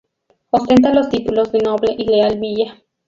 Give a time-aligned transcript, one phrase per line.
[0.51, 2.75] Ostenta los títulos de "Noble y Leal Villa".